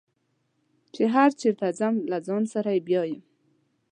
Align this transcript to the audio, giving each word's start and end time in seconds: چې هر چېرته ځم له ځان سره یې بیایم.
چې 0.93 1.03
هر 1.13 1.29
چېرته 1.41 1.67
ځم 1.79 1.95
له 2.11 2.17
ځان 2.27 2.43
سره 2.53 2.69
یې 2.75 2.81
بیایم. 2.87 3.21